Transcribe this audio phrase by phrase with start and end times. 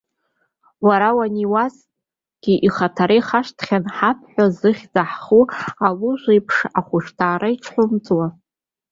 [0.87, 5.45] Уара уаниуазгьы, ихаҭара ихашҭхьан, ҳаб ҳәа зыхьӡ ҳху,
[5.85, 8.27] алужә еиԥш ахәышҭаара иҽҳәымҵуа.